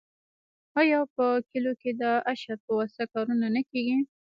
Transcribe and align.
آیا 0.81 0.99
په 1.15 1.25
کلیو 1.49 1.73
کې 1.81 1.91
د 2.01 2.03
اشر 2.31 2.57
په 2.65 2.71
واسطه 2.79 3.03
کارونه 3.13 3.47
نه 3.55 3.61
کیږي؟ 3.69 3.97